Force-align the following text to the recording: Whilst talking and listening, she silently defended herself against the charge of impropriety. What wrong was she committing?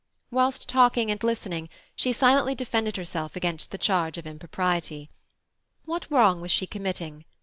Whilst 0.31 0.67
talking 0.67 1.11
and 1.11 1.21
listening, 1.21 1.69
she 1.95 2.11
silently 2.11 2.55
defended 2.55 2.97
herself 2.97 3.35
against 3.35 3.69
the 3.69 3.77
charge 3.77 4.17
of 4.17 4.25
impropriety. 4.25 5.11
What 5.85 6.07
wrong 6.09 6.41
was 6.41 6.49
she 6.49 6.65
committing? 6.65 7.23